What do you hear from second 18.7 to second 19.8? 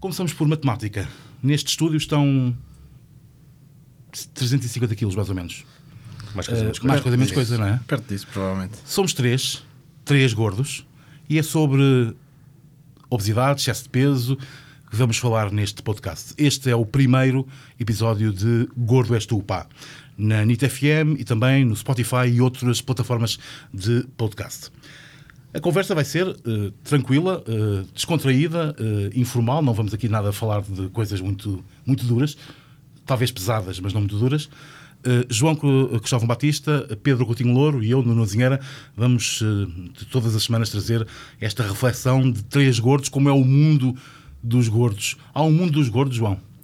Gordo És Tu, pá,